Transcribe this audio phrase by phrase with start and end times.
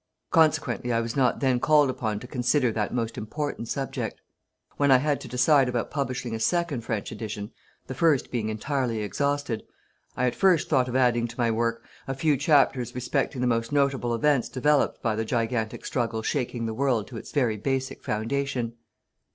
[0.31, 4.19] Consequently, I was not then called upon to consider that most important subject.
[4.77, 7.51] When I had to decide about publishing a second French edition
[7.85, 9.61] the first being entirely exhausted
[10.17, 13.71] I at first thought of adding to my work a few chapters respecting the most
[13.71, 18.73] notable events developed by the gigantic struggle shaking the world to its very basic foundation.